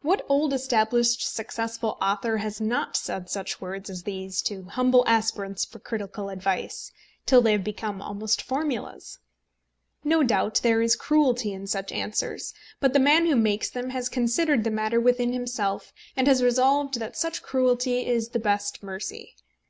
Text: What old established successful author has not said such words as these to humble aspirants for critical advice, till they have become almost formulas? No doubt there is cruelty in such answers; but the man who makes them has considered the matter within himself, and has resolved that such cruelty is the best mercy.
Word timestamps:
What 0.00 0.24
old 0.30 0.54
established 0.54 1.20
successful 1.30 1.98
author 2.00 2.38
has 2.38 2.58
not 2.58 2.96
said 2.96 3.28
such 3.28 3.60
words 3.60 3.90
as 3.90 4.04
these 4.04 4.40
to 4.44 4.62
humble 4.64 5.04
aspirants 5.06 5.66
for 5.66 5.78
critical 5.78 6.30
advice, 6.30 6.90
till 7.26 7.42
they 7.42 7.52
have 7.52 7.64
become 7.64 8.00
almost 8.00 8.40
formulas? 8.40 9.18
No 10.02 10.22
doubt 10.22 10.60
there 10.62 10.80
is 10.80 10.96
cruelty 10.96 11.52
in 11.52 11.66
such 11.66 11.92
answers; 11.92 12.54
but 12.80 12.94
the 12.94 12.98
man 12.98 13.26
who 13.26 13.36
makes 13.36 13.68
them 13.68 13.90
has 13.90 14.08
considered 14.08 14.64
the 14.64 14.70
matter 14.70 14.98
within 15.02 15.34
himself, 15.34 15.92
and 16.16 16.26
has 16.28 16.42
resolved 16.42 16.98
that 16.98 17.14
such 17.14 17.42
cruelty 17.42 18.06
is 18.06 18.30
the 18.30 18.38
best 18.38 18.82
mercy. 18.82 19.34